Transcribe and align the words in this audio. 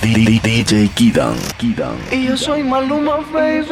DJ 0.00 0.88
Kidan, 0.94 1.36
Kidan. 1.58 1.96
Y 2.10 2.26
yo 2.26 2.36
soy 2.36 2.62
Maluma, 2.62 3.18
baby. 3.32 3.66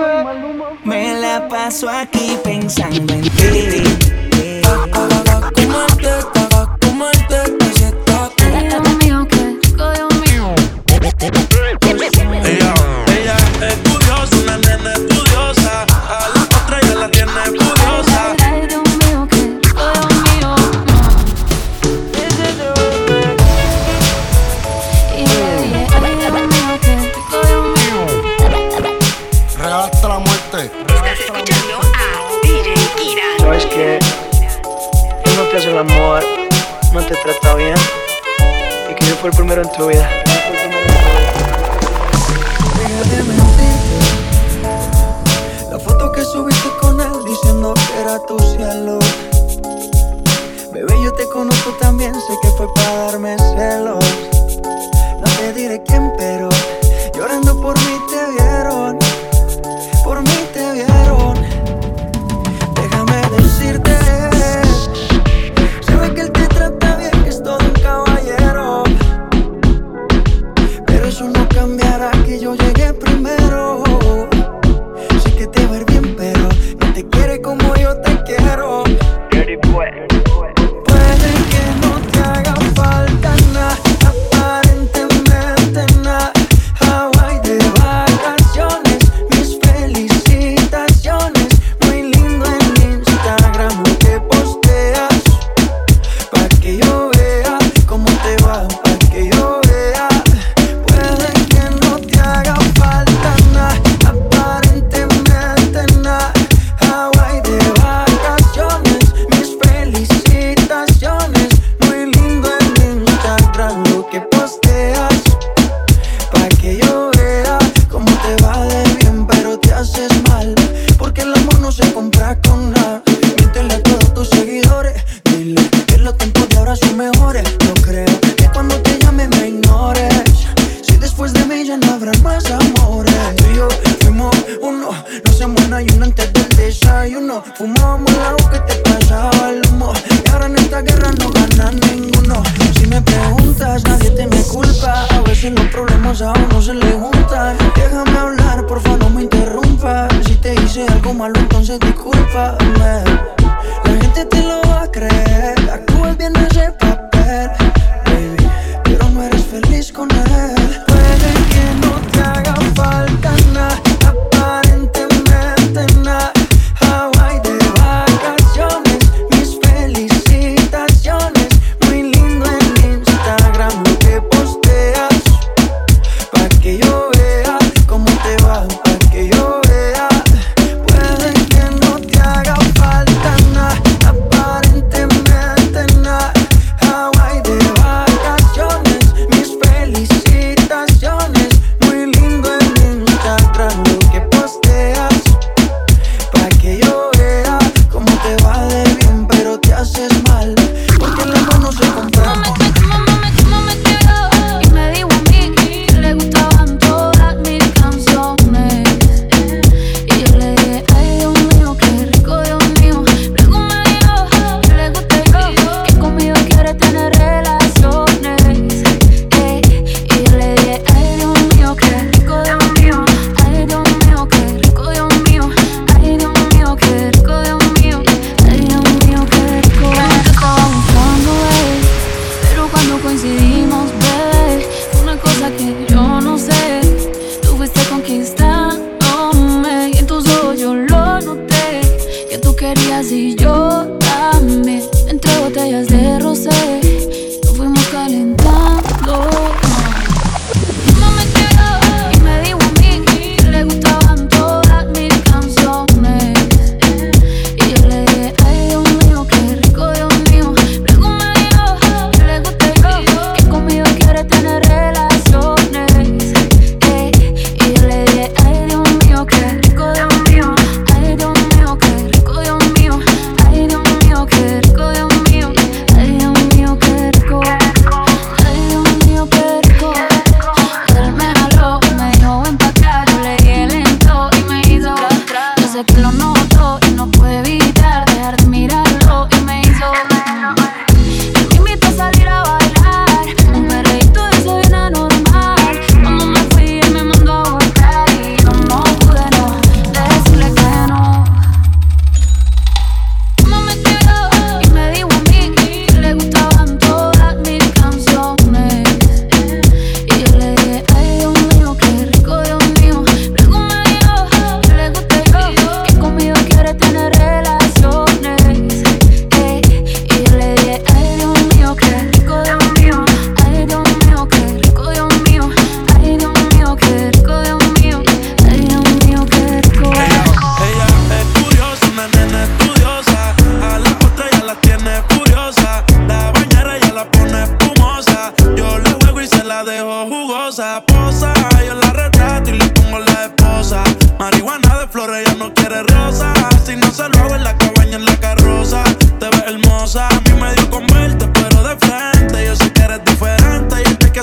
Me 0.84 1.14
la 1.20 1.48
paso 1.48 1.88
aquí 1.88 2.36
pensando 2.42 3.14
en 3.14 3.22
ti. 3.22 3.30
Como 38.98 39.16
fue 39.16 39.30
el 39.30 39.36
primero 39.36 39.62
en 39.62 39.70
tu 39.72 39.86
vida. 39.86 40.08
La 45.70 45.78
foto 45.78 46.12
que 46.12 46.24
subiste 46.24 46.68
con 46.80 47.00
él 47.00 47.12
diciendo 47.24 47.74
que 47.74 48.00
era 48.00 48.18
tu 48.26 48.38
cielo. 48.40 48.98
Bebé, 50.72 51.02
yo 51.02 51.12
te 51.12 51.28
conozco 51.28 51.70
también, 51.80 52.12
sé 52.14 52.36
que 52.42 52.48
fue 52.56 52.66
para 52.74 53.10
darme 53.10 53.36
celos. 53.38 53.73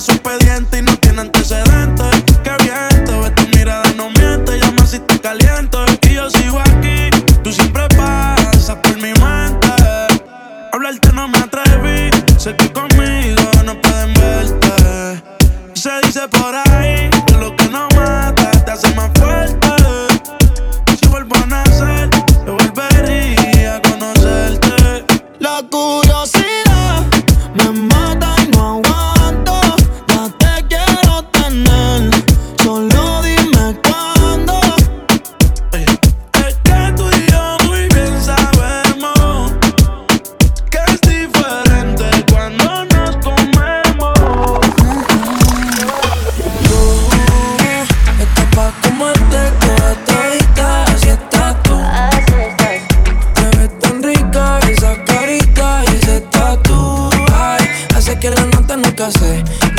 un 0.10 0.41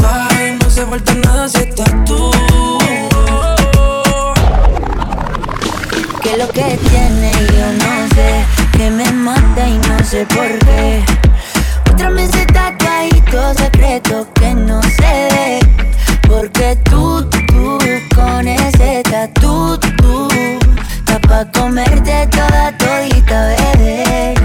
Bye, 0.03 0.59
no 0.61 0.69
se 0.69 0.85
falta 0.85 1.15
nada 1.15 1.49
si 1.49 1.59
estás 1.59 1.93
tú. 2.05 2.31
Que 6.23 6.37
lo 6.37 6.49
que 6.49 6.79
tiene 6.91 7.33
yo 7.57 7.67
no 7.85 8.09
sé, 8.15 8.45
que 8.77 8.91
me 8.91 9.11
mata 9.13 9.69
y 9.69 9.79
no 9.79 10.05
sé 10.05 10.27
por 10.27 10.59
qué. 10.59 11.05
Otra 11.91 12.11
meseta 12.11 12.53
todo 13.33 13.55
secreto 13.55 14.29
que 14.35 14.55
no 14.55 14.83
se 14.83 15.01
ve, 15.01 15.59
porque 16.29 16.77
tú, 16.85 17.25
tú, 17.31 17.39
tú 17.47 17.79
con 18.15 18.47
ese 18.47 19.03
tatu, 19.05 19.79
tú, 19.79 19.89
tú, 19.97 20.29
está 20.99 21.19
pa' 21.19 21.51
comerte 21.51 22.29
toda 22.31 22.77
todita, 22.77 23.47
bebé. 23.47 24.42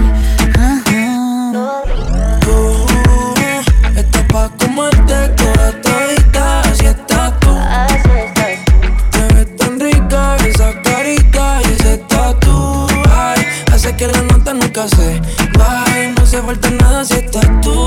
No 16.16 16.26
se 16.26 16.42
falta 16.42 16.70
nada 16.70 17.04
si 17.04 17.14
estás 17.14 17.46
tú. 17.60 17.86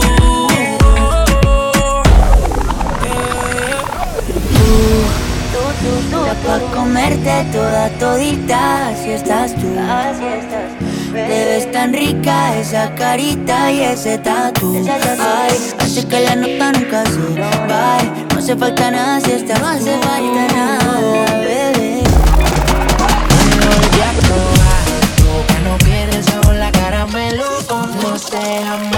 Para 6.45 6.63
comerte 6.73 7.45
toda 7.53 7.87
todita, 7.99 8.89
así 8.89 9.11
estás 9.11 9.53
tú. 9.55 9.67
Así 9.79 10.25
estás. 10.25 10.91
Te 11.13 11.45
ves 11.45 11.71
tan 11.71 11.93
rica 11.93 12.57
esa 12.57 12.93
carita 12.95 13.71
y 13.71 13.81
ese 13.81 14.17
tatu. 14.17 14.73
Ay, 15.19 15.57
hace 15.79 16.07
que 16.07 16.19
la 16.19 16.35
nota 16.35 16.71
nunca 16.71 17.03
se 17.05 17.19
vaya. 17.67 18.11
No 18.33 18.39
hace 18.39 18.55
falta 18.55 18.91
nada 18.91 19.21
si 19.21 19.31
estás 19.31 19.59
No 19.59 19.67
hace 19.67 19.97
falta 19.99 20.47
nada, 20.55 21.39
bebé. 21.39 22.01
say 28.21 28.63
I'm 28.63 28.90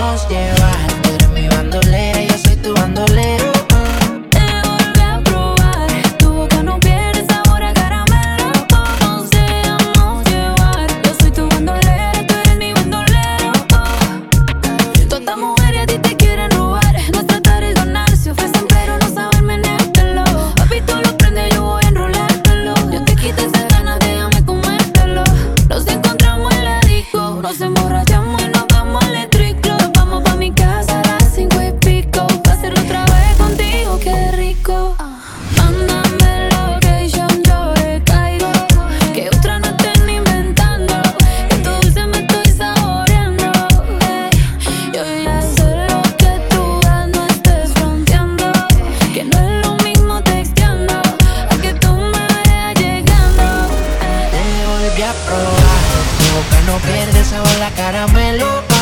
caramelo. 57.75 58.73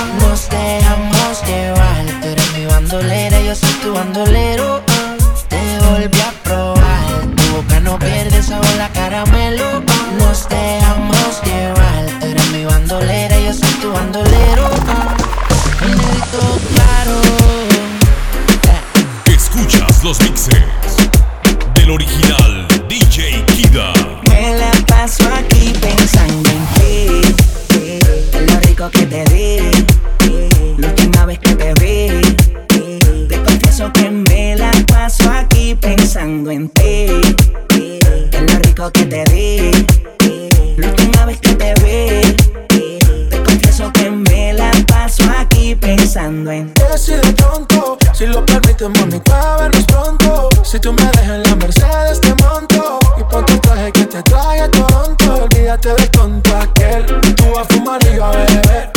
Si 50.72 50.80
tú 50.80 50.94
me 50.94 51.02
dejas 51.02 51.32
en 51.32 51.44
la 51.44 51.56
Mercedes 51.58 52.22
te 52.22 52.34
monto. 52.36 52.98
Y 53.20 53.24
ponte 53.26 53.52
el 53.52 53.60
traje 53.60 53.92
que 53.92 54.06
te 54.06 54.24
trae 54.24 54.62
a 54.62 54.72
Toronto. 54.72 55.44
Olvídate 55.44 55.90
del 55.90 56.10
tonto 56.12 56.56
aquel. 56.56 57.06
Tú 57.36 57.44
vas 57.54 57.68
a 57.70 57.74
fumar 57.74 58.00
y 58.10 58.16
yo 58.16 58.24
a 58.24 58.32
beber. 58.32 58.90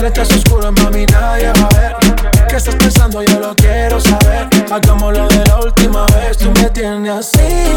Letras 0.00 0.30
oscuras, 0.30 0.72
mami, 0.72 1.04
nadie 1.04 1.52
va 1.52 1.68
a 1.70 1.78
ver. 1.78 1.96
¿Qué 2.48 2.56
estás 2.56 2.76
pensando? 2.76 3.22
Yo 3.22 3.40
lo 3.40 3.54
quiero 3.56 4.00
saber. 4.00 4.48
Hagámoslo 4.72 5.28
de 5.28 5.44
la 5.44 5.60
última 5.60 6.06
vez. 6.06 6.38
Tú 6.38 6.50
me 6.50 6.70
tienes 6.70 7.12
así. 7.12 7.76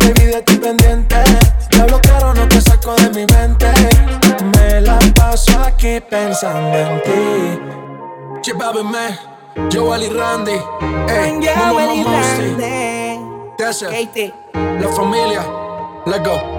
Baby, 0.00 0.24
de 0.32 0.42
ti 0.44 0.56
pendiente. 0.56 1.16
Te 1.70 1.80
hablo 1.80 2.00
claro, 2.00 2.34
no 2.34 2.48
te 2.48 2.60
saco 2.60 2.96
de 2.96 3.10
mi 3.10 3.24
mente. 3.32 3.70
Me 4.56 4.80
la 4.80 4.98
paso 5.14 5.60
aquí 5.60 6.00
pensando 6.00 6.76
en 6.76 7.02
ti. 7.04 8.40
Chipa, 8.40 8.72
Joel 9.72 10.02
y 10.02 10.08
Randy, 10.08 10.52
ey, 10.52 11.40
Joel 11.42 11.96
y 11.96 12.04
Randy, 12.04 12.04
Monster, 12.04 13.56
Tessa, 13.56 13.90
la 14.52 14.88
familia, 14.88 15.44
let's 16.06 16.22
go. 16.24 16.57